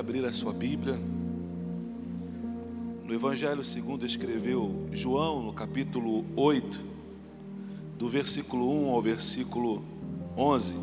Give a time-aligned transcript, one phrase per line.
[0.00, 0.94] Abrir a sua Bíblia.
[3.04, 6.80] No Evangelho segundo escreveu João, no capítulo 8,
[7.98, 9.84] do versículo 1 ao versículo
[10.38, 10.74] 11.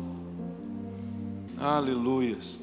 [1.58, 2.60] Aleluias.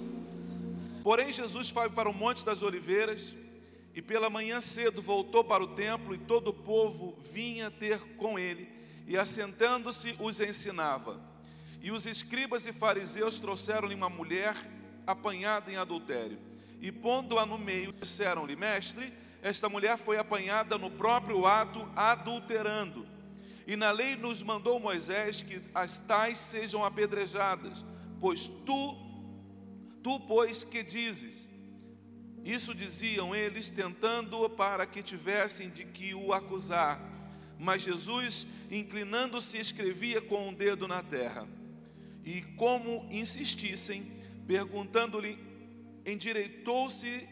[1.03, 3.35] Porém, Jesus foi para o Monte das Oliveiras
[3.93, 8.39] e pela manhã cedo voltou para o templo e todo o povo vinha ter com
[8.39, 8.69] ele
[9.05, 11.19] e assentando-se os ensinava.
[11.81, 14.55] E os escribas e fariseus trouxeram-lhe uma mulher
[15.05, 16.39] apanhada em adultério.
[16.81, 23.05] E pondo-a no meio, disseram-lhe: Mestre, esta mulher foi apanhada no próprio ato adulterando.
[23.67, 27.83] E na lei nos mandou Moisés que as tais sejam apedrejadas,
[28.19, 28.95] pois tu,
[30.03, 31.49] tu, pois, que dizes?
[32.43, 37.01] Isso diziam eles, tentando para que tivessem de que o acusar.
[37.57, 41.47] Mas Jesus, inclinando-se, escrevia com o um dedo na terra.
[42.23, 44.11] E como insistissem,
[44.47, 45.37] Perguntando-lhe,
[46.05, 47.27] endireitou-se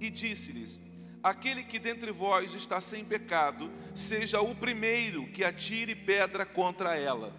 [0.00, 0.80] e disse-lhes:
[1.22, 7.34] Aquele que dentre vós está sem pecado, seja o primeiro que atire pedra contra ela.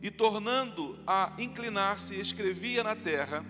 [0.00, 3.44] E tornando a inclinar-se, escrevia na terra.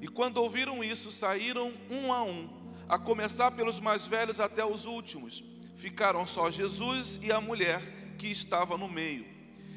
[0.00, 2.48] E quando ouviram isso, saíram um a um,
[2.88, 5.44] a começar pelos mais velhos até os últimos.
[5.76, 7.82] Ficaram só Jesus e a mulher
[8.16, 9.26] que estava no meio.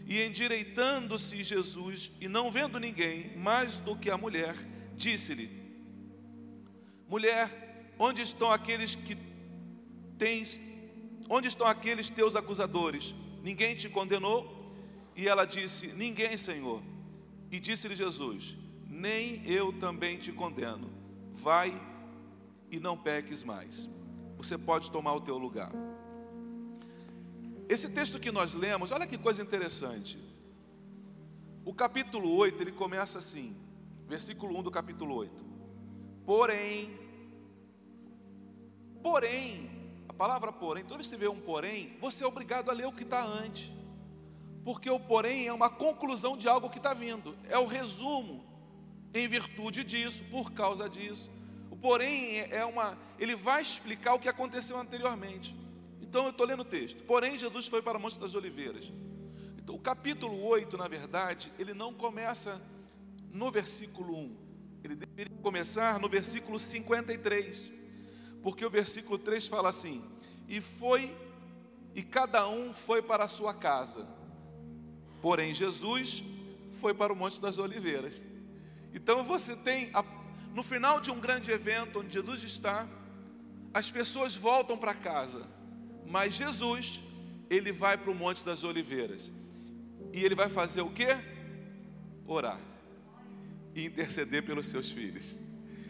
[0.05, 4.55] E endireitando-se Jesus, e não vendo ninguém mais do que a mulher,
[4.95, 5.49] disse-lhe:
[7.07, 9.17] Mulher, onde estão aqueles que
[10.17, 10.59] tens,
[11.29, 13.15] onde estão aqueles teus acusadores?
[13.41, 14.63] Ninguém te condenou?
[15.15, 16.81] E ela disse: Ninguém, Senhor.
[17.51, 20.91] E disse-lhe Jesus: Nem eu também te condeno.
[21.31, 21.79] Vai
[22.69, 23.89] e não peques mais.
[24.37, 25.71] Você pode tomar o teu lugar.
[27.69, 30.19] Esse texto que nós lemos, olha que coisa interessante.
[31.65, 33.55] O capítulo 8, ele começa assim,
[34.07, 35.45] versículo 1 do capítulo 8.
[36.25, 36.99] Porém,
[39.01, 39.69] porém,
[40.07, 42.85] a palavra porém, toda vez que você vê um porém, você é obrigado a ler
[42.85, 43.71] o que está antes.
[44.63, 48.43] Porque o porém é uma conclusão de algo que está vindo, é o resumo,
[49.13, 51.29] em virtude disso, por causa disso.
[51.69, 55.55] O porém é uma, ele vai explicar o que aconteceu anteriormente.
[56.13, 57.03] Então eu estou lendo o texto.
[57.05, 58.93] Porém, Jesus foi para o Monte das Oliveiras.
[59.57, 62.61] Então, o capítulo 8, na verdade, ele não começa
[63.31, 64.37] no versículo 1.
[64.83, 67.71] Ele deveria começar no versículo 53.
[68.43, 70.03] Porque o versículo 3 fala assim:
[70.47, 71.17] E foi,
[71.95, 74.07] e cada um foi para a sua casa.
[75.19, 76.23] Porém, Jesus
[76.73, 78.21] foi para o Monte das Oliveiras.
[78.93, 79.91] Então você tem,
[80.53, 82.87] no final de um grande evento onde Jesus está,
[83.73, 85.62] as pessoas voltam para casa
[86.07, 87.01] mas Jesus,
[87.49, 89.31] ele vai para o Monte das Oliveiras.
[90.11, 91.17] E ele vai fazer o quê?
[92.25, 92.59] Orar.
[93.75, 95.39] E interceder pelos seus filhos.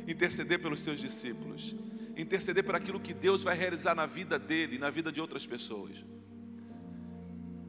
[0.08, 1.76] Interceder pelos seus discípulos.
[2.16, 5.46] Interceder por aquilo que Deus vai realizar na vida dele e na vida de outras
[5.46, 6.06] pessoas.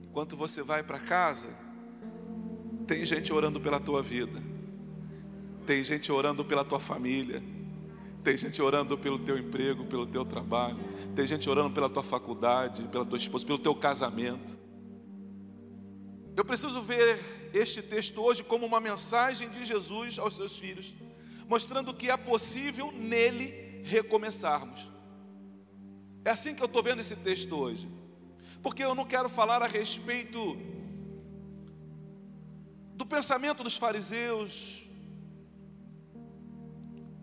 [0.05, 1.49] Enquanto você vai para casa,
[2.87, 4.41] tem gente orando pela tua vida.
[5.67, 7.43] Tem gente orando pela tua família
[8.25, 10.79] tem gente orando pelo teu emprego, pelo teu trabalho.
[11.15, 14.57] Tem gente orando pela tua faculdade, pela tua esposa, pelo teu casamento.
[16.35, 17.21] Eu preciso ver
[17.53, 20.95] este texto hoje como uma mensagem de Jesus aos seus filhos,
[21.47, 24.89] mostrando que é possível nele recomeçarmos.
[26.25, 27.87] É assim que eu estou vendo esse texto hoje,
[28.63, 30.57] porque eu não quero falar a respeito
[32.95, 34.83] do pensamento dos fariseus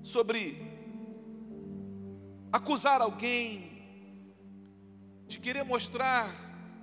[0.03, 0.80] sobre
[2.51, 3.71] acusar alguém,
[5.27, 6.29] de querer mostrar,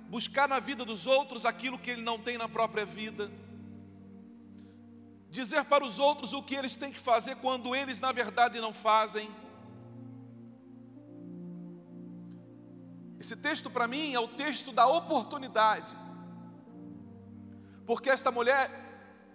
[0.09, 3.31] buscar na vida dos outros aquilo que ele não tem na própria vida,
[5.29, 8.73] dizer para os outros o que eles têm que fazer quando eles na verdade não
[8.73, 9.29] fazem.
[13.19, 15.95] Esse texto para mim é o texto da oportunidade,
[17.85, 18.71] porque esta mulher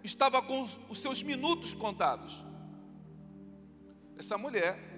[0.02, 2.44] estava com os seus minutos contados.
[4.18, 4.93] Essa mulher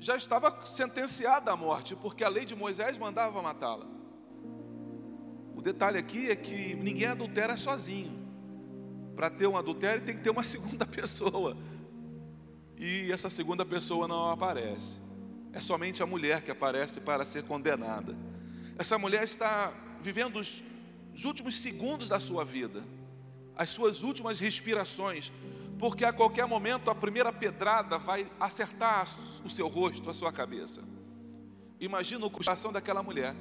[0.00, 3.86] já estava sentenciada à morte, porque a lei de Moisés mandava matá-la.
[5.54, 8.18] O detalhe aqui é que ninguém adultera sozinho.
[9.14, 11.54] Para ter um adultério tem que ter uma segunda pessoa.
[12.78, 14.98] E essa segunda pessoa não aparece.
[15.52, 18.16] É somente a mulher que aparece para ser condenada.
[18.78, 19.70] Essa mulher está
[20.00, 20.62] vivendo os,
[21.14, 22.82] os últimos segundos da sua vida,
[23.54, 25.30] as suas últimas respirações,
[25.80, 29.06] porque a qualquer momento a primeira pedrada vai acertar
[29.42, 30.82] o seu rosto, a sua cabeça.
[31.80, 33.34] Imagina o coração daquela mulher,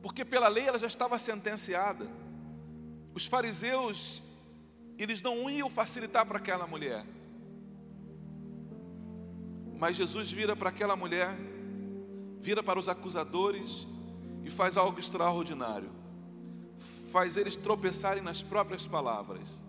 [0.00, 2.06] porque pela lei ela já estava sentenciada.
[3.12, 4.22] Os fariseus,
[4.96, 7.04] eles não iam facilitar para aquela mulher.
[9.76, 11.36] Mas Jesus vira para aquela mulher,
[12.38, 13.84] vira para os acusadores
[14.44, 15.90] e faz algo extraordinário.
[17.10, 19.60] Faz eles tropeçarem nas próprias palavras.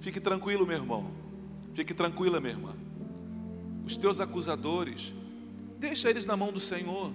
[0.00, 1.10] Fique tranquilo, meu irmão.
[1.74, 2.74] Fique tranquila, minha irmã.
[3.86, 5.12] Os teus acusadores,
[5.78, 7.12] deixa eles na mão do Senhor,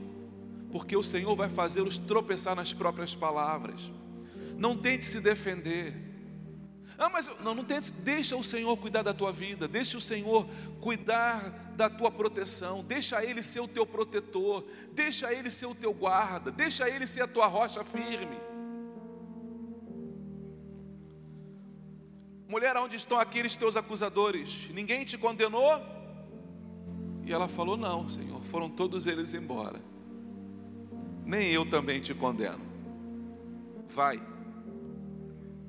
[0.71, 3.91] porque o Senhor vai fazê-los tropeçar nas próprias palavras.
[4.57, 5.93] Não tente se defender.
[6.97, 10.47] Ah, mas não, não tente, deixa o Senhor cuidar da tua vida, deixa o Senhor
[10.79, 15.93] cuidar da tua proteção, deixa Ele ser o teu protetor, deixa Ele ser o teu
[15.93, 18.38] guarda, deixa Ele ser a tua rocha firme.
[22.55, 24.69] Mulher, onde estão aqueles teus acusadores?
[24.69, 25.73] Ninguém te condenou?
[27.25, 29.81] E ela falou: Não, Senhor, foram todos eles embora.
[31.25, 32.65] Nem eu também te condeno.
[33.89, 34.25] Vai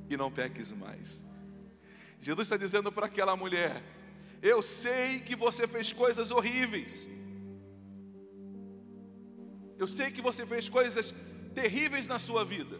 [0.09, 1.27] e não peques mais.
[2.21, 3.83] Jesus está dizendo para aquela mulher:
[4.41, 7.05] Eu sei que você fez coisas horríveis.
[9.77, 11.13] Eu sei que você fez coisas
[11.53, 12.79] terríveis na sua vida.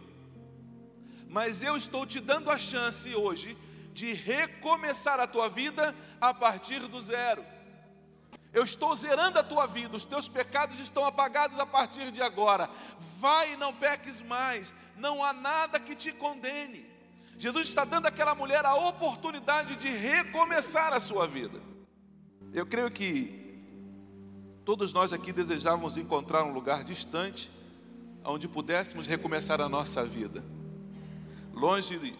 [1.27, 3.57] Mas eu estou te dando a chance hoje
[3.97, 7.43] de recomeçar a tua vida a partir do zero.
[8.53, 12.69] Eu estou zerando a tua vida, os teus pecados estão apagados a partir de agora.
[13.19, 16.85] Vai e não peques mais, não há nada que te condene.
[17.39, 21.59] Jesus está dando àquela mulher a oportunidade de recomeçar a sua vida.
[22.53, 23.65] Eu creio que
[24.63, 27.51] todos nós aqui desejávamos encontrar um lugar distante,
[28.23, 30.43] onde pudéssemos recomeçar a nossa vida,
[31.51, 32.15] longe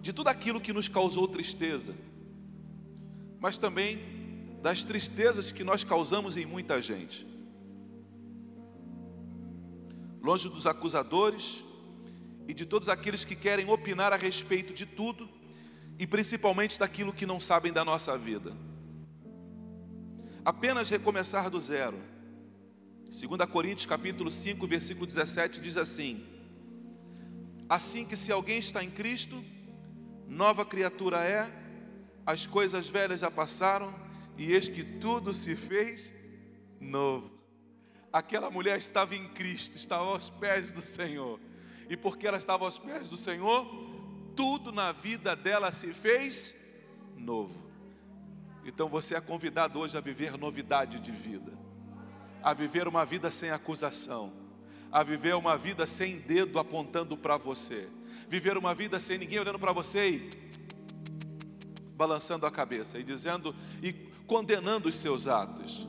[0.00, 1.94] de tudo aquilo que nos causou tristeza,
[3.40, 3.98] mas também
[4.62, 7.26] das tristezas que nós causamos em muita gente.
[10.22, 11.64] Longe dos acusadores
[12.46, 15.28] e de todos aqueles que querem opinar a respeito de tudo
[15.98, 18.56] e principalmente daquilo que não sabem da nossa vida.
[20.44, 21.98] Apenas recomeçar do zero.
[23.04, 26.24] 2 Coríntios capítulo 5, versículo 17 diz assim:
[27.68, 29.42] Assim que se alguém está em Cristo,
[30.28, 31.50] nova criatura é,
[32.26, 33.94] as coisas velhas já passaram
[34.36, 36.12] e eis que tudo se fez
[36.78, 37.30] novo.
[38.12, 41.40] Aquela mulher estava em Cristo, estava aos pés do Senhor,
[41.88, 43.66] e porque ela estava aos pés do Senhor,
[44.36, 46.54] tudo na vida dela se fez
[47.16, 47.66] novo.
[48.64, 51.52] Então você é convidado hoje a viver novidade de vida,
[52.42, 54.32] a viver uma vida sem acusação,
[54.92, 57.88] a viver uma vida sem dedo apontando para você
[58.28, 60.30] viver uma vida sem ninguém olhando para você e
[61.96, 63.92] balançando a cabeça e dizendo e
[64.26, 65.88] condenando os seus atos.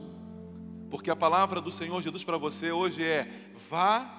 [0.90, 3.30] Porque a palavra do Senhor Jesus para você hoje é:
[3.68, 4.10] vá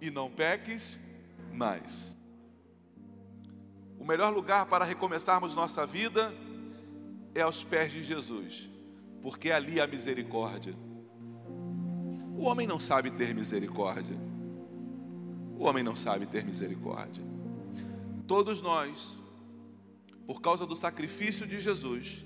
[0.00, 1.00] e não peques
[1.52, 2.14] mais.
[3.98, 6.34] O melhor lugar para recomeçarmos nossa vida
[7.34, 8.68] é aos pés de Jesus,
[9.22, 10.74] porque ali há misericórdia.
[12.36, 14.16] O homem não sabe ter misericórdia.
[15.56, 17.33] O homem não sabe ter misericórdia.
[18.26, 19.18] Todos nós,
[20.26, 22.24] por causa do sacrifício de Jesus,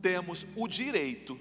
[0.00, 1.38] temos o direito,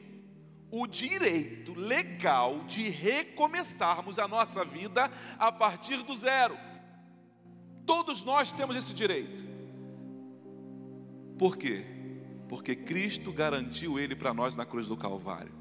[0.70, 6.58] o direito legal de recomeçarmos a nossa vida a partir do zero.
[7.86, 9.44] Todos nós temos esse direito.
[11.38, 11.86] Por quê?
[12.50, 15.54] Porque Cristo garantiu ele para nós na cruz do Calvário.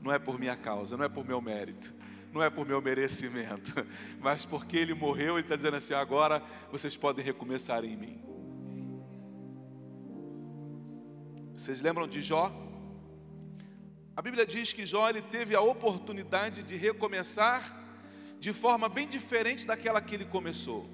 [0.00, 1.94] Não é por minha causa, não é por meu mérito
[2.32, 3.74] não é por meu merecimento,
[4.18, 8.22] mas porque Ele morreu, Ele está dizendo assim: agora vocês podem recomeçar em mim.
[11.54, 12.50] Vocês lembram de Jó?
[14.16, 17.78] A Bíblia diz que Jó ele teve a oportunidade de recomeçar
[18.38, 20.88] de forma bem diferente daquela que ele começou.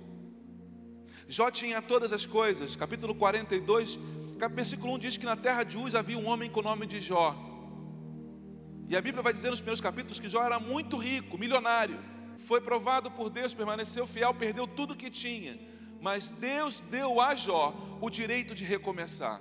[1.27, 3.99] Jó tinha todas as coisas, capítulo 42,
[4.53, 7.01] versículo 1 diz que na terra de Uz havia um homem com o nome de
[7.01, 7.48] Jó.
[8.89, 11.99] E a Bíblia vai dizer nos primeiros capítulos que Jó era muito rico, milionário.
[12.39, 15.59] Foi provado por Deus, permaneceu fiel, perdeu tudo que tinha.
[16.01, 19.41] Mas Deus deu a Jó o direito de recomeçar.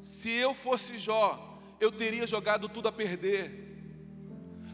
[0.00, 3.70] Se eu fosse Jó, eu teria jogado tudo a perder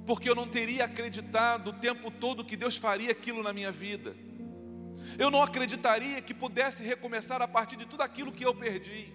[0.07, 4.17] porque eu não teria acreditado o tempo todo que Deus faria aquilo na minha vida.
[5.19, 9.13] Eu não acreditaria que pudesse recomeçar a partir de tudo aquilo que eu perdi.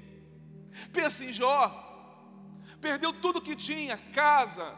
[0.92, 1.88] Pense em Jó.
[2.82, 4.76] Perdeu tudo que tinha: casa,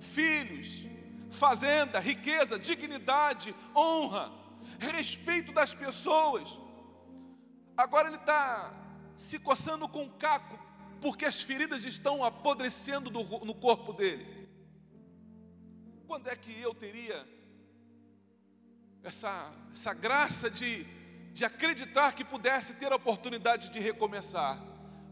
[0.00, 0.86] filhos,
[1.30, 4.32] fazenda, riqueza, dignidade, honra,
[4.78, 6.58] respeito das pessoas.
[7.76, 8.72] Agora ele está
[9.16, 10.58] se coçando com caco,
[11.00, 14.48] porque as feridas estão apodrecendo no corpo dele.
[16.06, 17.26] Quando é que eu teria
[19.02, 20.84] essa, essa graça de,
[21.32, 24.62] de acreditar que pudesse ter a oportunidade de recomeçar?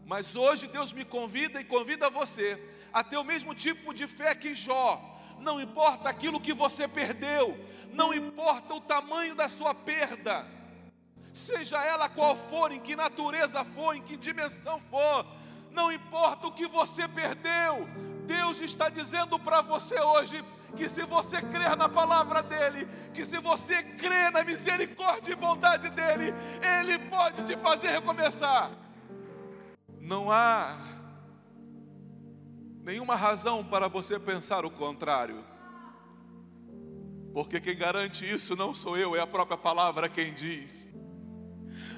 [0.05, 4.33] Mas hoje Deus me convida e convida você a ter o mesmo tipo de fé
[4.33, 5.01] que Jó.
[5.37, 7.59] Não importa aquilo que você perdeu,
[7.91, 10.47] não importa o tamanho da sua perda,
[11.33, 15.25] seja ela qual for, em que natureza for, em que dimensão for,
[15.71, 17.85] não importa o que você perdeu,
[18.25, 20.41] Deus está dizendo para você hoje
[20.77, 25.89] que se você crer na palavra dEle, que se você crer na misericórdia e bondade
[25.89, 26.33] dEle,
[26.79, 28.71] Ele pode te fazer recomeçar.
[29.99, 30.94] Não há
[32.85, 35.43] nenhuma razão para você pensar o contrário,
[37.33, 40.87] porque quem garante isso não sou eu, é a própria palavra quem diz.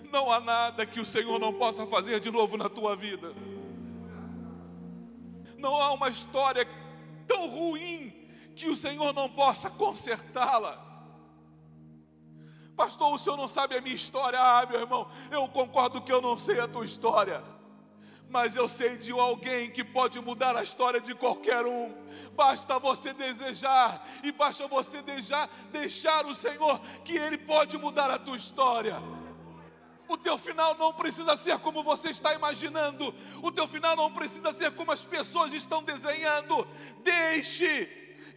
[0.09, 3.33] Não há nada que o Senhor não possa fazer de novo na tua vida.
[5.57, 6.65] Não há uma história
[7.27, 10.85] tão ruim que o Senhor não possa consertá-la.
[12.77, 14.39] Pastor, o senhor não sabe a minha história.
[14.39, 17.43] Ah, meu irmão, eu concordo que eu não sei a tua história.
[18.29, 21.93] Mas eu sei de alguém que pode mudar a história de qualquer um.
[22.33, 28.19] Basta você desejar e basta você deixar, deixar o Senhor que Ele pode mudar a
[28.19, 29.01] tua história.
[30.09, 33.13] O teu final não precisa ser como você está imaginando.
[33.41, 36.67] O teu final não precisa ser como as pessoas estão desenhando.
[37.03, 37.85] Deixe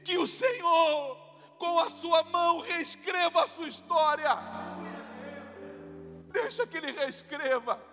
[0.05, 1.17] que o Senhor,
[1.59, 4.37] com a sua mão, reescreva a sua história.
[6.33, 7.90] Deixa que Ele reescreva.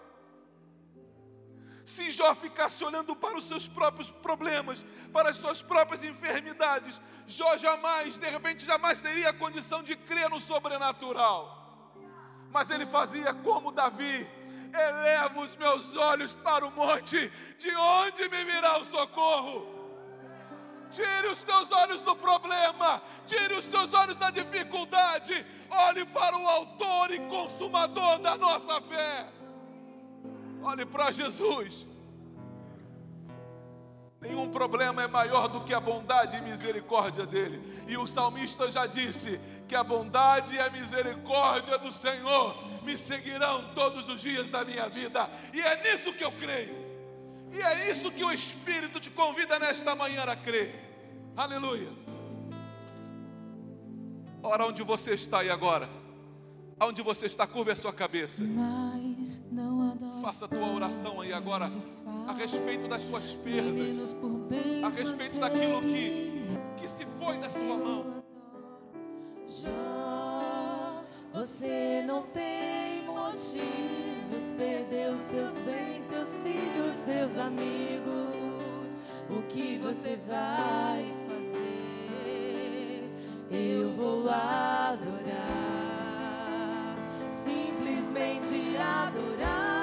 [1.88, 7.58] Se Jó ficasse olhando para os seus próprios problemas, para as suas próprias enfermidades, Jó
[7.58, 11.58] jamais, de repente, jamais teria a condição de crer no sobrenatural
[12.52, 14.28] mas ele fazia como Davi:
[14.74, 19.76] eleva os meus olhos para o monte, de onde me virá o socorro?
[20.90, 26.48] Tire os teus olhos do problema, tire os teus olhos da dificuldade, olhe para o
[26.48, 29.28] Autor e Consumador da nossa fé.
[30.68, 31.88] Olhe para Jesus.
[34.20, 37.86] Nenhum problema é maior do que a bondade e misericórdia dele.
[37.88, 43.74] E o salmista já disse que a bondade e a misericórdia do Senhor me seguirão
[43.74, 45.30] todos os dias da minha vida.
[45.54, 46.76] E é nisso que eu creio.
[47.54, 50.76] E é isso que o Espírito te convida nesta manhã a crer.
[51.38, 51.94] Aleluia.
[54.44, 55.88] Ora, onde você está aí agora?
[56.80, 58.44] Aonde você está, curva a sua cabeça.
[60.22, 61.72] Faça a tua oração aí agora
[62.28, 64.16] a respeito das suas perdas,
[64.84, 66.46] a respeito daquilo que,
[66.78, 68.24] que se foi da sua mão.
[69.48, 71.04] Já
[71.34, 78.98] você não tem motivos, perdeu seus bens, seus filhos, seus amigos.
[79.30, 83.10] O que você vai fazer?
[83.52, 85.77] Eu vou adorar
[88.18, 89.77] simplesmente adorar.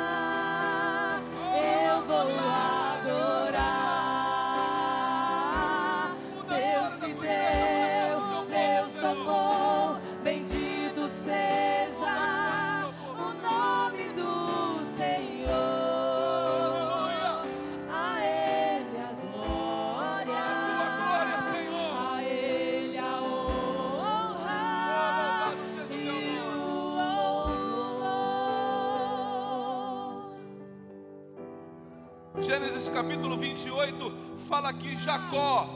[32.94, 35.68] Capítulo 28 fala que Jacó,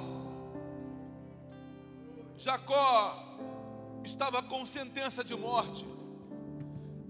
[2.37, 3.37] Jacó
[4.05, 5.85] estava com sentença de morte.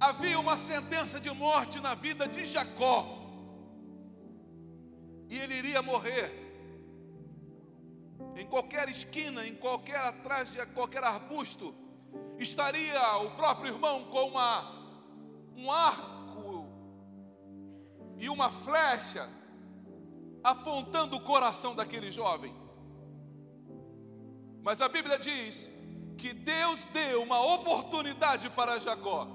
[0.01, 3.07] Havia uma sentença de morte na vida de Jacó.
[5.29, 6.33] E ele iria morrer.
[8.35, 11.75] Em qualquer esquina, em qualquer atrás de qualquer arbusto,
[12.39, 14.73] estaria o próprio irmão com uma,
[15.55, 16.67] um arco
[18.17, 19.37] e uma flecha
[20.51, 22.55] apontando o coração daquele jovem.
[24.63, 25.69] Mas a Bíblia diz
[26.17, 29.29] que Deus deu uma oportunidade para Jacó.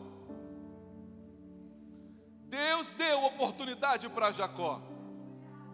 [2.48, 4.82] Deus deu oportunidade para Jacó.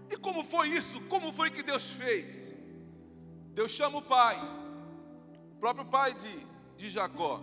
[0.10, 1.02] E como foi isso?
[1.04, 2.52] Como foi que Deus fez?
[3.54, 4.38] Deus chama o pai,
[5.52, 7.42] o próprio pai de, de Jacó.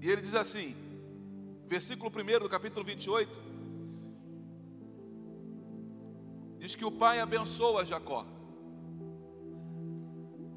[0.00, 0.74] E ele diz assim,
[1.66, 3.51] versículo 1 do capítulo 28,
[6.62, 8.24] diz que o pai abençoa Jacó.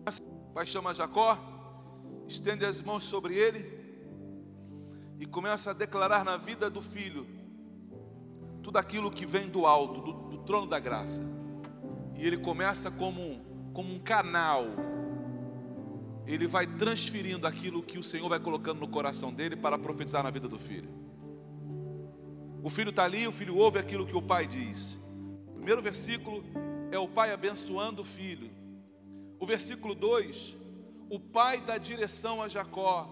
[0.08, 1.36] O pai chama Jacó,
[2.28, 3.66] estende as mãos sobre ele
[5.20, 7.26] e começa a declarar na vida do filho
[8.62, 11.24] tudo aquilo que vem do alto, do, do trono da graça.
[12.16, 13.44] E ele começa como,
[13.74, 14.66] como um canal
[16.28, 20.30] ele vai transferindo aquilo que o Senhor vai colocando no coração dele para profetizar na
[20.30, 20.90] vida do filho.
[22.64, 24.98] O filho está ali, o filho ouve aquilo que o pai diz.
[25.66, 26.44] Primeiro versículo
[26.92, 28.52] é o pai abençoando o filho.
[29.40, 30.56] O versículo 2,
[31.10, 33.10] o pai dá direção a Jacó.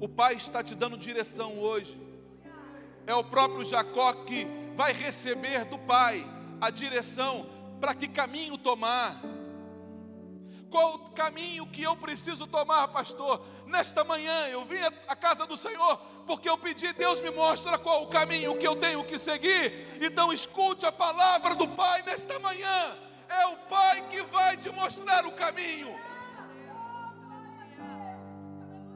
[0.00, 2.00] O pai está te dando direção hoje.
[3.04, 4.46] É o próprio Jacó que
[4.76, 6.24] vai receber do pai
[6.60, 7.48] a direção
[7.80, 9.20] para que caminho tomar
[10.70, 13.44] qual o caminho que eu preciso tomar, pastor?
[13.66, 15.96] Nesta manhã eu vim à casa do Senhor
[16.26, 19.98] porque eu pedi, Deus me mostra qual o caminho que eu tenho que seguir.
[20.02, 22.96] Então escute a palavra do Pai nesta manhã.
[23.28, 25.94] É o Pai que vai te mostrar o caminho.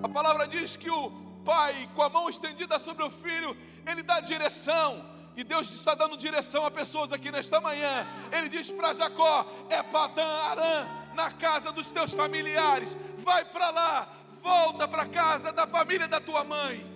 [0.02, 1.10] A palavra diz que o
[1.44, 5.04] pai, com a mão estendida sobre o filho, ele dá direção.
[5.40, 8.06] E Deus está dando direção a pessoas aqui nesta manhã.
[8.30, 12.94] Ele diz para Jacó: é Padã Arã, na casa dos teus familiares.
[13.16, 16.86] Vai para lá, volta para a casa da família da tua mãe.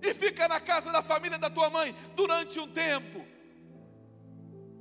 [0.00, 3.26] E fica na casa da família da tua mãe durante um tempo.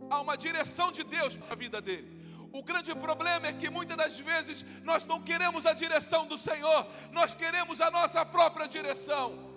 [0.10, 2.18] Há uma direção de Deus para a vida dele.
[2.54, 6.88] O grande problema é que muitas das vezes nós não queremos a direção do Senhor,
[7.12, 9.51] nós queremos a nossa própria direção.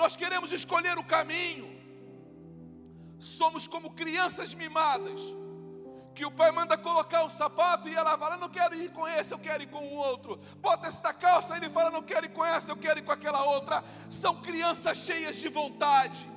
[0.00, 1.68] Nós queremos escolher o caminho.
[3.18, 5.20] Somos como crianças mimadas
[6.14, 9.34] que o pai manda colocar um sapato e ela fala: Não quero ir com esse,
[9.34, 10.40] eu quero ir com o outro.
[10.58, 13.10] Bota esta calça, e ele fala: Não quero ir com essa, eu quero ir com
[13.10, 13.84] aquela outra.
[14.08, 16.30] São crianças cheias de vontade,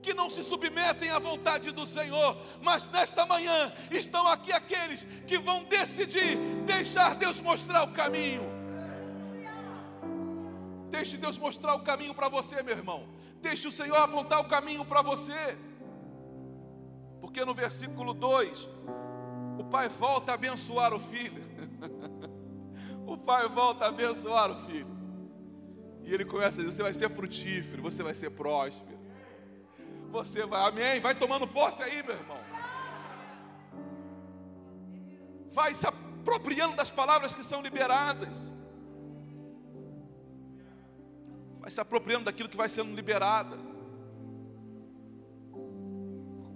[0.00, 5.38] que não se submetem à vontade do Senhor, mas nesta manhã estão aqui aqueles que
[5.38, 8.57] vão decidir deixar Deus mostrar o caminho.
[10.90, 13.08] Deixe Deus mostrar o caminho para você, meu irmão.
[13.40, 15.56] Deixe o Senhor apontar o caminho para você.
[17.20, 18.68] Porque no versículo 2,
[19.58, 21.42] o pai volta a abençoar o filho.
[23.06, 24.96] o pai volta a abençoar o filho.
[26.04, 28.98] E ele começa a dizer: Você vai ser frutífero, você vai ser próspero.
[30.10, 31.00] Você vai, amém?
[31.00, 32.38] Vai tomando posse aí, meu irmão.
[35.50, 38.54] Vai se apropriando das palavras que são liberadas.
[41.68, 43.58] Vai se apropriando daquilo que vai sendo liberada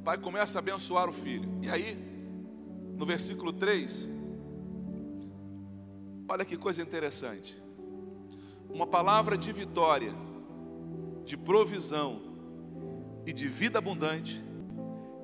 [0.02, 1.48] pai começa a abençoar o filho.
[1.62, 1.96] E aí,
[2.96, 4.08] no versículo 3,
[6.28, 7.60] olha que coisa interessante.
[8.68, 10.12] Uma palavra de vitória,
[11.24, 12.20] de provisão
[13.24, 14.42] e de vida abundante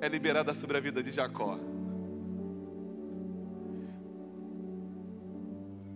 [0.00, 1.58] é liberada sobre a vida de Jacó.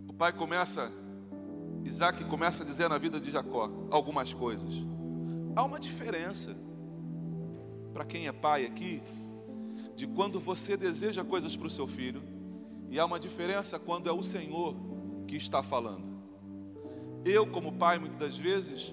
[0.09, 0.91] O pai começa,
[1.85, 4.75] Isaac começa a dizer na vida de Jacó algumas coisas.
[5.55, 6.57] Há uma diferença
[7.93, 9.03] para quem é pai aqui,
[9.95, 12.23] de quando você deseja coisas para o seu filho,
[12.91, 14.75] e há uma diferença quando é o Senhor
[15.27, 16.05] que está falando.
[17.25, 18.93] Eu, como pai, muitas das vezes,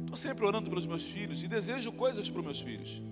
[0.00, 3.02] estou sempre orando pelos meus filhos e desejo coisas para os meus filhos,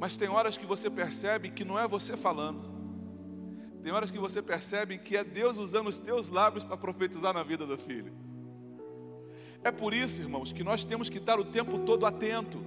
[0.00, 2.77] mas tem horas que você percebe que não é você falando,
[3.82, 7.42] tem horas que você percebe que é Deus usando os teus lábios para profetizar na
[7.42, 8.12] vida do filho.
[9.62, 12.58] É por isso, irmãos, que nós temos que estar o tempo todo atento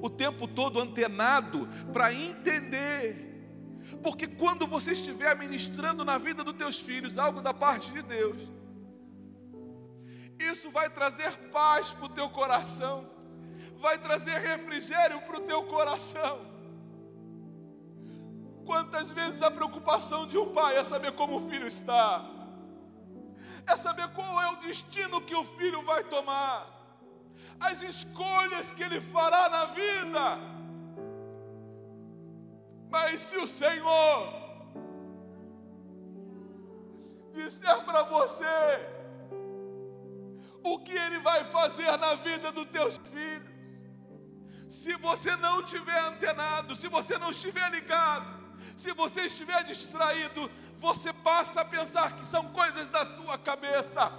[0.00, 3.28] o tempo todo antenado para entender.
[4.02, 8.40] Porque quando você estiver ministrando na vida dos teus filhos algo da parte de Deus,
[10.38, 13.08] isso vai trazer paz para o teu coração,
[13.76, 16.49] vai trazer refrigério para o teu coração.
[18.70, 22.24] Quantas vezes a preocupação de um pai é saber como o filho está,
[23.66, 26.68] é saber qual é o destino que o filho vai tomar
[27.68, 30.24] as escolhas que Ele fará na vida.
[32.88, 34.32] Mas se o Senhor
[37.32, 38.56] disser para você
[40.62, 43.92] o que Ele vai fazer na vida dos teus filhos,
[44.68, 48.39] se você não estiver antenado, se você não estiver ligado,
[48.76, 54.10] se você estiver distraído, você passa a pensar que são coisas da sua cabeça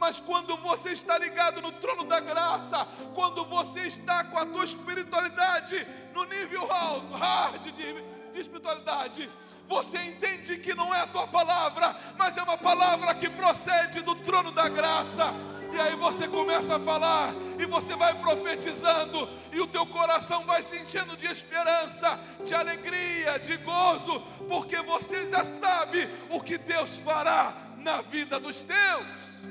[0.00, 4.64] Mas quando você está ligado no trono da graça, quando você está com a tua
[4.64, 9.30] espiritualidade no nível alto, hard de, de espiritualidade,
[9.68, 14.14] você entende que não é a tua palavra, mas é uma palavra que procede do
[14.14, 15.34] trono da graça.
[15.72, 20.62] E aí você começa a falar, e você vai profetizando, e o teu coração vai
[20.62, 26.96] se enchendo de esperança, de alegria, de gozo, porque você já sabe o que Deus
[26.98, 29.44] fará na vida dos teus.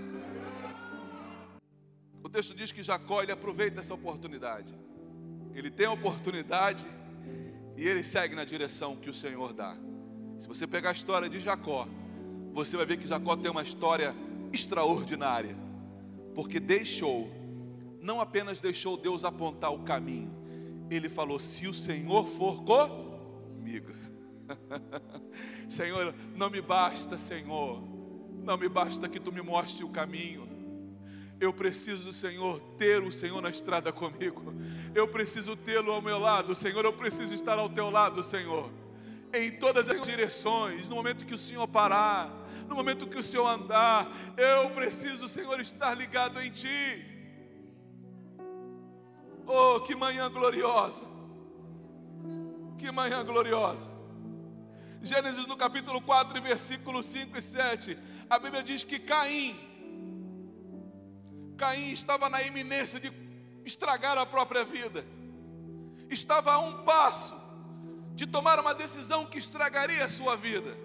[2.22, 4.78] O texto diz que Jacó ele aproveita essa oportunidade.
[5.54, 6.86] Ele tem a oportunidade
[7.76, 9.76] e ele segue na direção que o Senhor dá.
[10.38, 11.88] Se você pegar a história de Jacó,
[12.54, 14.16] você vai ver que Jacó tem uma história
[14.54, 15.56] extraordinária,
[16.40, 17.30] porque deixou,
[18.02, 20.34] não apenas deixou Deus apontar o caminho,
[20.90, 23.92] ele falou: se o Senhor for comigo,
[25.68, 27.84] Senhor, não me basta, Senhor,
[28.42, 30.48] não me basta que tu me mostre o caminho,
[31.42, 34.54] eu preciso, Senhor, ter o Senhor na estrada comigo.
[34.96, 36.86] Eu preciso tê-lo ao meu lado, Senhor.
[36.86, 38.72] Eu preciso estar ao teu lado, Senhor.
[39.34, 42.32] Em todas as direções, no momento que o Senhor parar,
[42.70, 47.06] no momento que o Senhor andar, eu preciso, Senhor, estar ligado em Ti.
[49.46, 51.02] Oh, que manhã gloriosa!
[52.78, 53.90] Que manhã gloriosa!
[55.02, 57.98] Gênesis no capítulo 4, versículos 5 e 7,
[58.30, 59.58] a Bíblia diz que Caim,
[61.58, 63.12] Caim estava na iminência de
[63.66, 65.06] estragar a própria vida,
[66.10, 67.36] estava a um passo
[68.14, 70.78] de tomar uma decisão que estragaria a sua vida,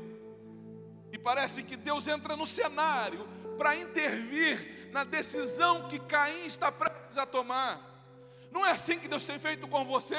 [1.14, 3.24] e parece que Deus entra no cenário
[3.56, 7.80] para intervir na decisão que Caim está prestes a tomar.
[8.50, 10.16] Não é assim que Deus tem feito com você,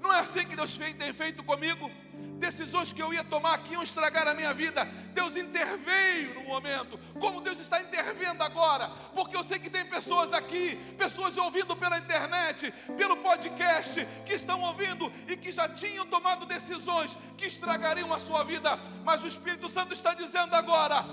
[0.00, 1.90] não é assim que Deus tem feito comigo?
[2.38, 6.98] Decisões que eu ia tomar que iam estragar a minha vida, Deus interveio no momento,
[7.20, 11.98] como Deus está intervindo agora, porque eu sei que tem pessoas aqui, pessoas ouvindo pela
[11.98, 18.18] internet, pelo podcast, que estão ouvindo e que já tinham tomado decisões que estragariam a
[18.18, 21.04] sua vida, mas o Espírito Santo está dizendo agora: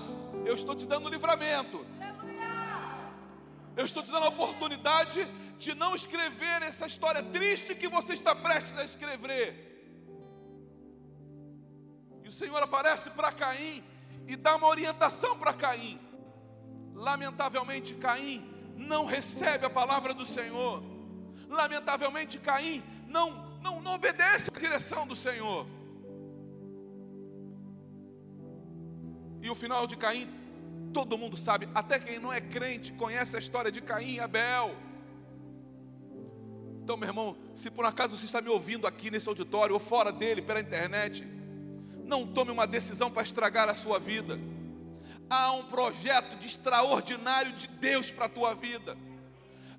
[0.46, 1.84] eu estou te dando livramento.
[3.76, 5.24] Eu estou te dando a oportunidade
[5.58, 9.68] de não escrever essa história triste que você está prestes a escrever
[12.28, 13.82] e o Senhor aparece para Caim
[14.26, 15.98] e dá uma orientação para Caim.
[16.92, 20.82] Lamentavelmente, Caim não recebe a palavra do Senhor.
[21.48, 25.66] Lamentavelmente, Caim não, não, não obedece à direção do Senhor.
[29.40, 30.28] E o final de Caim,
[30.92, 34.76] todo mundo sabe, até quem não é crente conhece a história de Caim e Abel.
[36.88, 40.10] Então, meu irmão, se por acaso você está me ouvindo aqui nesse auditório ou fora
[40.10, 41.22] dele, pela internet,
[42.06, 44.40] não tome uma decisão para estragar a sua vida.
[45.28, 48.96] Há um projeto de extraordinário de Deus para a tua vida.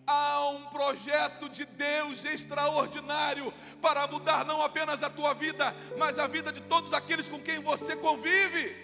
[0.05, 6.27] Há um projeto de Deus extraordinário para mudar não apenas a tua vida, mas a
[6.27, 8.75] vida de todos aqueles com quem você convive.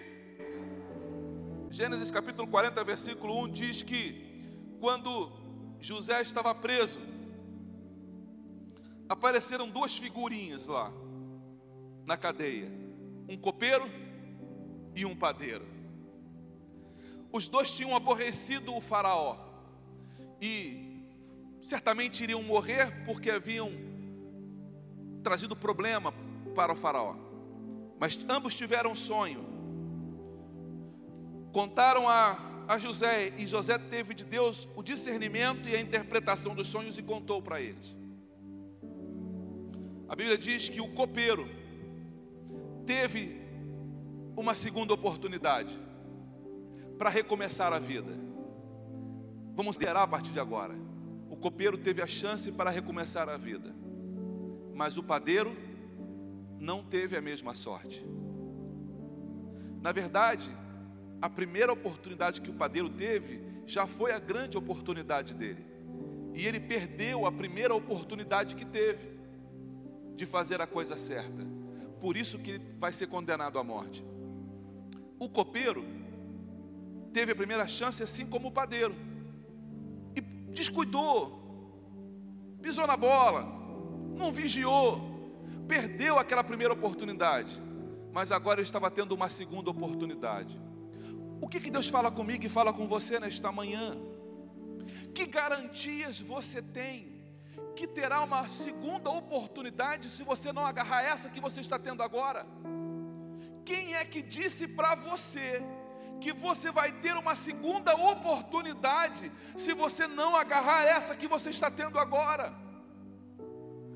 [1.69, 5.31] Gênesis capítulo 40, versículo 1 diz que quando
[5.79, 7.13] José estava preso,
[9.07, 10.91] apareceram duas figurinhas lá
[12.05, 12.85] na cadeia
[13.27, 13.89] um copeiro
[14.95, 15.65] e um padeiro.
[17.31, 19.37] Os dois tinham aborrecido o Faraó
[20.41, 21.03] e
[21.63, 23.71] certamente iriam morrer porque haviam
[25.23, 26.13] trazido problema
[26.53, 27.15] para o Faraó.
[27.99, 29.43] Mas ambos tiveram um sonho.
[31.51, 32.37] Contaram a,
[32.67, 37.03] a José e José teve de Deus o discernimento e a interpretação dos sonhos e
[37.03, 37.95] contou para eles.
[40.07, 41.49] A Bíblia diz que o copeiro
[42.85, 43.41] teve
[44.37, 45.79] uma segunda oportunidade
[46.97, 48.11] para recomeçar a vida.
[49.55, 50.75] Vamos liderar a partir de agora.
[51.29, 53.75] O copeiro teve a chance para recomeçar a vida,
[54.75, 55.55] mas o padeiro
[56.59, 58.05] não teve a mesma sorte.
[59.81, 60.49] Na verdade,
[61.21, 65.65] a primeira oportunidade que o padeiro teve já foi a grande oportunidade dele,
[66.35, 69.14] e ele perdeu a primeira oportunidade que teve
[70.15, 71.45] de fazer a coisa certa.
[71.99, 74.03] Por isso que vai ser condenado à morte.
[75.19, 75.83] O copeiro
[77.11, 78.95] teve a primeira chance, assim como o padeiro,
[80.15, 80.21] e
[80.53, 81.41] descuidou,
[82.61, 83.43] pisou na bola,
[84.17, 84.99] não vigiou,
[85.67, 87.61] perdeu aquela primeira oportunidade,
[88.11, 90.59] mas agora ele estava tendo uma segunda oportunidade.
[91.41, 93.95] O que, que Deus fala comigo e fala com você nesta manhã?
[95.13, 97.14] Que garantias você tem
[97.75, 102.45] que terá uma segunda oportunidade se você não agarrar essa que você está tendo agora?
[103.63, 105.63] Quem é que disse para você
[106.19, 111.69] que você vai ter uma segunda oportunidade se você não agarrar essa que você está
[111.69, 112.53] tendo agora.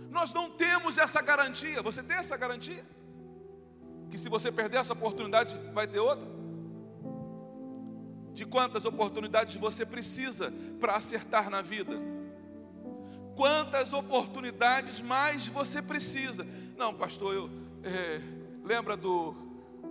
[0.09, 1.81] Nós não temos essa garantia.
[1.81, 2.85] Você tem essa garantia?
[4.09, 6.27] Que se você perder essa oportunidade, vai ter outra?
[8.33, 12.18] De quantas oportunidades você precisa para acertar na vida?
[13.39, 16.45] Quantas oportunidades mais você precisa?
[16.75, 17.49] Não, pastor, eu
[17.85, 18.19] é,
[18.65, 19.33] lembra do,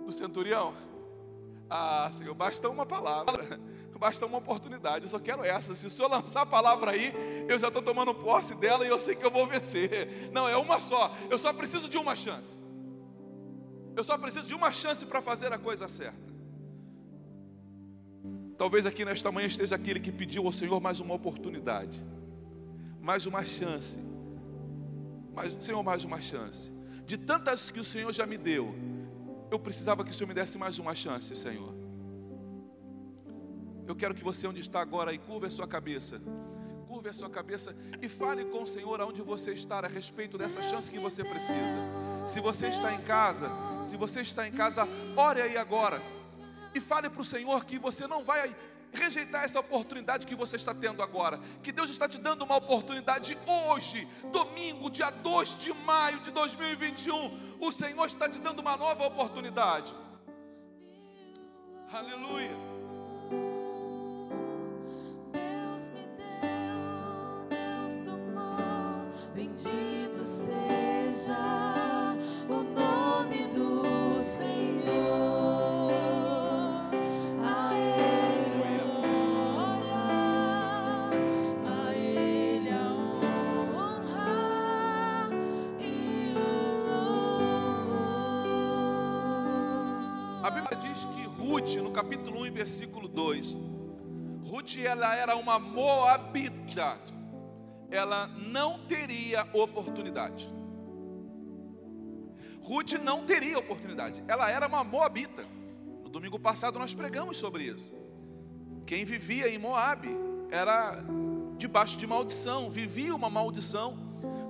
[0.05, 0.71] do centurião?
[1.67, 3.59] Ah, Senhor, basta uma palavra,
[3.97, 5.05] basta uma oportunidade.
[5.05, 5.73] Eu só quero essa.
[5.73, 7.11] Se o Senhor lançar a palavra aí,
[7.47, 10.29] eu já estou tomando posse dela e eu sei que eu vou vencer.
[10.31, 11.11] Não, é uma só.
[11.27, 12.59] Eu só preciso de uma chance.
[13.95, 16.31] Eu só preciso de uma chance para fazer a coisa certa.
[18.59, 21.99] Talvez aqui nesta manhã esteja aquele que pediu ao Senhor mais uma oportunidade,
[23.01, 23.97] mais uma chance.
[25.33, 26.71] Mais, Senhor, mais uma chance.
[27.05, 28.75] De tantas que o Senhor já me deu,
[29.49, 31.73] eu precisava que o Senhor me desse mais uma chance, Senhor.
[33.87, 36.21] Eu quero que você, onde está agora, e curva a sua cabeça.
[36.87, 40.61] Curve a sua cabeça e fale com o Senhor aonde você está a respeito dessa
[40.61, 42.27] chance que você precisa.
[42.27, 43.49] Se você está em casa,
[43.83, 46.01] se você está em casa, ore aí agora.
[46.73, 48.55] E fale para o Senhor que você não vai
[48.93, 51.39] rejeitar essa oportunidade que você está tendo agora.
[51.61, 57.57] Que Deus está te dando uma oportunidade hoje, domingo, dia 2 de maio de 2021.
[57.59, 59.93] O Senhor está te dando uma nova oportunidade.
[61.91, 62.55] Aleluia.
[65.31, 71.68] Deus me deu, Deus tomou, bendito seja
[91.69, 93.55] Ruth, no capítulo 1, em versículo 2,
[94.43, 96.99] Ruth ela era uma moabita.
[97.91, 100.51] Ela não teria oportunidade.
[102.59, 104.23] Ruth não teria oportunidade.
[104.27, 105.45] Ela era uma moabita.
[106.03, 107.93] No domingo passado nós pregamos sobre isso.
[108.87, 110.09] Quem vivia em Moabe
[110.49, 111.03] era
[111.55, 113.95] debaixo de maldição, vivia uma maldição.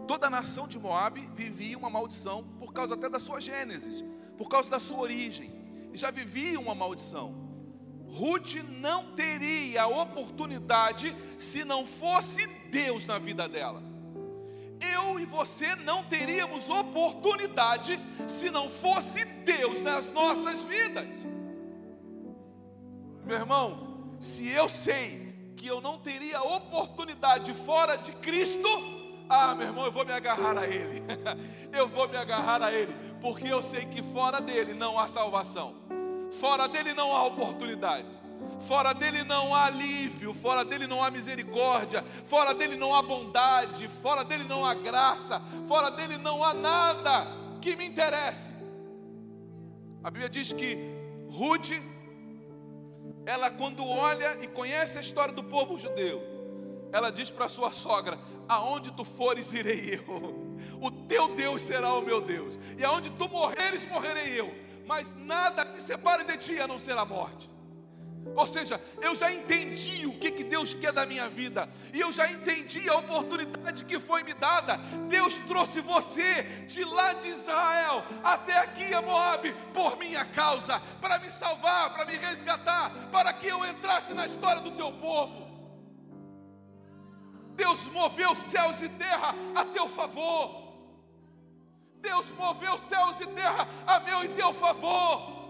[0.08, 4.06] Toda a nação de Moabe vivia uma maldição por causa até da sua gênesis,
[4.38, 5.59] por causa da sua origem.
[5.94, 7.50] Já vivia uma maldição.
[8.08, 13.84] Ruth não teria oportunidade se não fosse Deus na vida dela.
[14.94, 21.16] Eu e você não teríamos oportunidade se não fosse Deus nas nossas vidas.
[23.26, 28.70] Meu irmão, se eu sei que eu não teria oportunidade fora de Cristo,
[29.30, 31.04] ah, meu irmão, eu vou me agarrar a Ele.
[31.72, 35.76] eu vou me agarrar a Ele, porque eu sei que fora dele não há salvação,
[36.40, 38.08] fora dele não há oportunidade.
[38.68, 43.88] Fora dele não há alívio, fora dele não há misericórdia, fora dele não há bondade,
[44.02, 47.28] fora dele não há graça, fora dele não há nada
[47.62, 48.52] que me interesse.
[50.04, 50.78] A Bíblia diz que
[51.30, 51.72] Ruth,
[53.26, 56.22] ela quando olha e conhece a história do povo judeu,
[56.92, 60.50] ela diz para sua sogra: Aonde tu fores, irei eu.
[60.82, 62.60] O teu Deus será o meu Deus.
[62.78, 64.54] E aonde tu morreres, morrerei eu.
[64.86, 67.50] Mas nada te separe de ti a não ser a morte.
[68.36, 72.12] Ou seja, eu já entendi o que, que Deus quer da minha vida, e eu
[72.12, 74.78] já entendi a oportunidade que foi me dada.
[75.08, 81.20] Deus trouxe você de lá de Israel até aqui a Moab por minha causa, para
[81.20, 85.49] me salvar, para me resgatar, para que eu entrasse na história do teu povo.
[87.60, 90.70] Deus moveu céus e terra a teu favor.
[91.98, 95.50] Deus moveu céus e terra a meu e teu favor.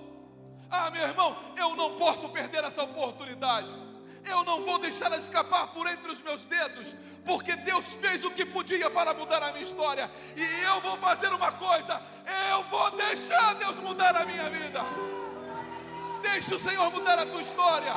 [0.72, 3.78] Ah, meu irmão, eu não posso perder essa oportunidade.
[4.26, 8.32] Eu não vou deixar ela escapar por entre os meus dedos, porque Deus fez o
[8.32, 10.12] que podia para mudar a minha história.
[10.36, 12.02] E eu vou fazer uma coisa:
[12.52, 14.82] eu vou deixar Deus mudar a minha vida.
[16.24, 17.93] Deixe o Senhor mudar a tua história.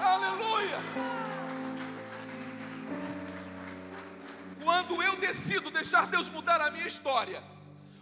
[0.00, 1.13] Aleluia.
[4.64, 7.42] Quando eu decido deixar Deus mudar a minha história,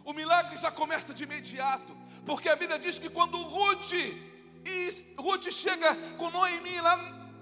[0.04, 3.92] o milagre já começa de imediato, porque a Bíblia diz que quando Ruth,
[5.18, 6.96] Ruth chega com Noemi lá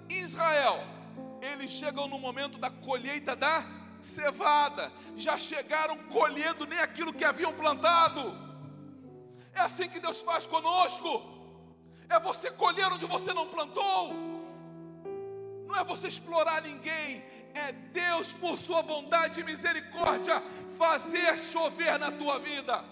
[0.09, 0.83] em Israel,
[1.39, 3.63] eles chegam no momento da colheita da
[4.01, 8.35] cevada, já chegaram colhendo nem aquilo que haviam plantado.
[9.53, 11.09] É assim que Deus faz conosco.
[12.09, 14.13] É você colher onde você não plantou.
[15.67, 20.41] Não é você explorar ninguém, é Deus, por sua bondade e misericórdia,
[20.77, 22.83] fazer chover na tua vida.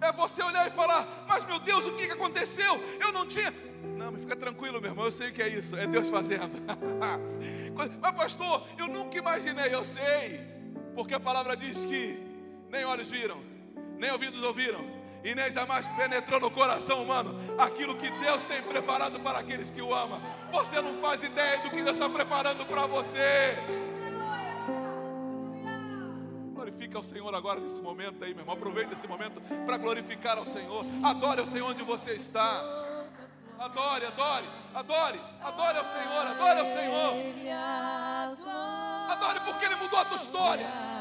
[0.00, 2.80] É você olhar e falar: Mas meu Deus, o que aconteceu?
[3.00, 3.52] Eu não tinha.
[3.96, 5.04] Não, mas fica tranquilo, meu irmão.
[5.04, 5.76] Eu sei o que é isso.
[5.76, 6.50] É Deus fazendo.
[8.00, 9.74] mas, pastor, eu nunca imaginei.
[9.74, 10.46] Eu sei.
[10.94, 12.20] Porque a palavra diz que
[12.70, 13.42] nem olhos viram,
[13.98, 14.84] nem ouvidos ouviram,
[15.24, 19.82] e nem jamais penetrou no coração humano aquilo que Deus tem preparado para aqueles que
[19.82, 20.20] o amam.
[20.52, 23.56] Você não faz ideia do que Deus está preparando para você.
[26.54, 28.54] Glorifica ao Senhor agora nesse momento aí, meu irmão.
[28.54, 30.84] Aproveita esse momento para glorificar ao Senhor.
[31.02, 32.86] Adore ao Senhor onde você está.
[33.58, 37.14] Adore, adore, adore, adore ao Senhor, adore ao Senhor.
[39.10, 40.97] Adore porque Ele mudou a tua história.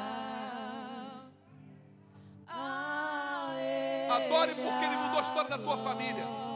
[4.18, 6.47] Adore porque Ele mudou a história da tua família.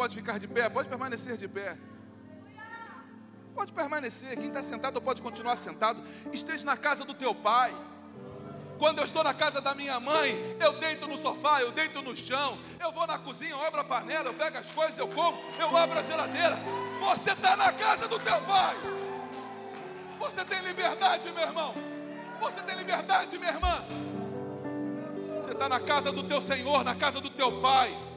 [0.00, 1.76] Pode ficar de pé, pode permanecer de pé.
[3.54, 4.34] Pode permanecer.
[4.34, 6.02] Quem está sentado pode continuar sentado.
[6.32, 7.76] Esteja na casa do teu pai.
[8.78, 12.16] Quando eu estou na casa da minha mãe, eu deito no sofá, eu deito no
[12.16, 15.38] chão, eu vou na cozinha, eu abro a panela, eu pego as coisas, eu como,
[15.58, 16.58] eu abro a geladeira.
[16.98, 18.76] Você está na casa do teu pai.
[20.18, 21.74] Você tem liberdade, meu irmão.
[22.40, 23.84] Você tem liberdade, minha irmã.
[25.36, 28.09] Você está na casa do teu Senhor, na casa do teu pai.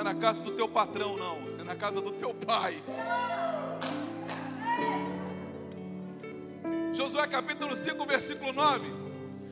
[0.00, 1.36] Não é na casa do teu patrão, não.
[1.60, 2.82] É na casa do teu pai.
[6.94, 8.88] Josué capítulo 5, versículo 9.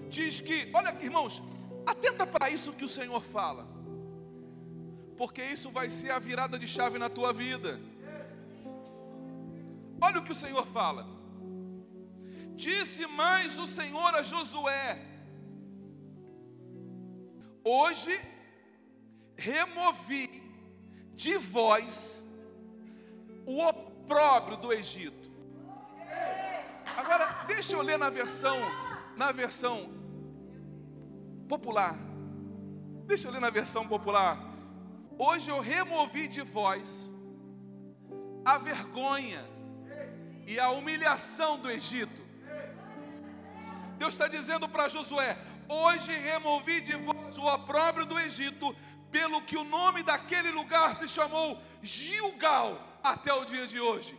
[0.08, 1.42] Diz que, olha aqui, irmãos,
[1.84, 3.68] atenta para isso que o Senhor fala.
[5.18, 7.78] Porque isso vai ser a virada de chave na tua vida.
[10.00, 11.06] Olha o que o Senhor fala.
[12.56, 14.98] Disse mais o Senhor a Josué:
[17.62, 18.18] Hoje
[19.38, 20.42] removi
[21.14, 22.22] de vós
[23.46, 25.30] o opróbrio do Egito.
[26.96, 28.56] Agora, deixa eu ler na versão,
[29.16, 29.90] na versão
[31.48, 31.96] popular.
[33.06, 34.38] Deixa eu ler na versão popular.
[35.16, 37.10] Hoje eu removi de vós
[38.44, 39.44] a vergonha
[40.46, 42.22] e a humilhação do Egito.
[43.98, 48.74] Deus está dizendo para Josué: Hoje removi de vós o opróbrio do Egito,
[49.10, 54.18] pelo que o nome daquele lugar se chamou Gilgal até o dia de hoje.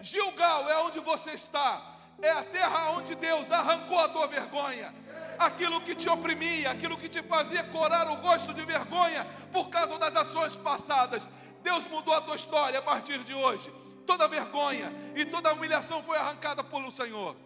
[0.00, 4.94] Gilgal é onde você está, é a terra onde Deus arrancou a tua vergonha.
[5.38, 9.96] Aquilo que te oprimia, aquilo que te fazia corar o rosto de vergonha por causa
[9.98, 11.28] das ações passadas.
[11.62, 13.72] Deus mudou a tua história a partir de hoje.
[14.06, 17.36] Toda vergonha e toda humilhação foi arrancada pelo Senhor.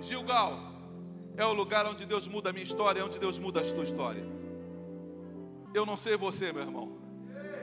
[0.00, 0.58] Gilgal
[1.36, 4.43] é o lugar onde Deus muda a minha história, onde Deus muda a tua história.
[5.74, 6.96] Eu não sei você, meu irmão,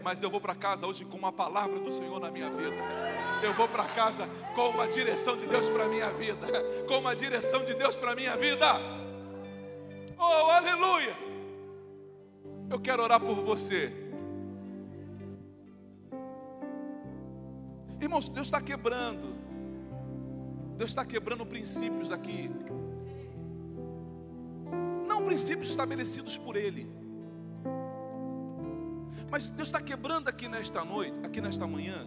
[0.04, 2.76] mas eu vou para casa hoje com uma palavra do Senhor na minha vida.
[3.42, 6.46] Eu vou para casa com uma direção de Deus para minha vida,
[6.90, 8.66] com uma direção de Deus para minha vida.
[10.20, 11.16] Oh, aleluia!
[12.70, 13.94] Eu quero orar por você.
[18.02, 19.36] Irmãos, Deus está quebrando.
[20.76, 22.52] Deus está quebrando princípios aqui.
[25.08, 27.01] Não princípios estabelecidos por Ele.
[29.32, 32.06] Mas Deus está quebrando aqui nesta noite, aqui nesta manhã,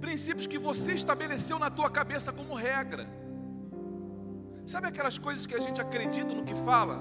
[0.00, 3.08] princípios que você estabeleceu na tua cabeça como regra.
[4.66, 7.00] Sabe aquelas coisas que a gente acredita no que fala?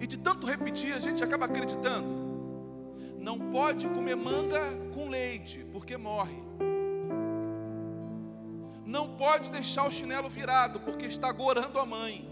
[0.00, 2.08] E de tanto repetir, a gente acaba acreditando.
[3.18, 4.60] Não pode comer manga
[4.94, 6.44] com leite, porque morre.
[8.94, 12.30] não pode deixar o chinelo virado, porque está gorando a mãe.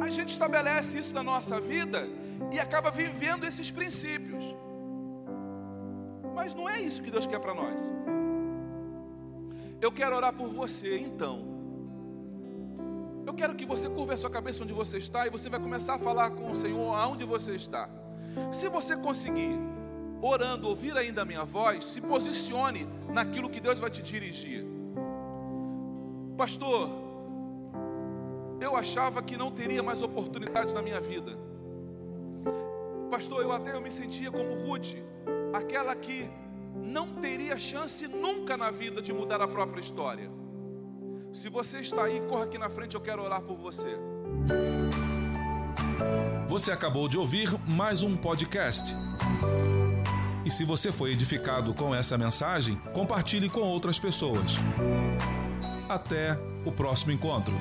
[0.00, 2.08] A gente estabelece isso na nossa vida
[2.52, 4.44] e acaba vivendo esses princípios.
[6.34, 7.92] Mas não é isso que Deus quer para nós.
[9.80, 11.54] Eu quero orar por você, então.
[13.26, 15.94] Eu quero que você curva a sua cabeça onde você está e você vai começar
[15.94, 17.88] a falar com o Senhor aonde você está.
[18.52, 19.58] Se você conseguir,
[20.20, 24.64] orando, ouvir ainda a minha voz, se posicione naquilo que Deus vai te dirigir.
[26.36, 26.90] Pastor,
[28.60, 31.32] eu achava que não teria mais oportunidades na minha vida.
[33.10, 34.94] Pastor, eu até eu me sentia como Ruth,
[35.54, 36.28] aquela que
[36.74, 40.30] não teria chance nunca na vida de mudar a própria história.
[41.32, 43.96] Se você está aí, corra aqui na frente, eu quero orar por você.
[46.48, 48.94] Você acabou de ouvir mais um podcast.
[50.44, 54.56] E se você foi edificado com essa mensagem, compartilhe com outras pessoas.
[55.88, 57.54] Até o próximo encontro.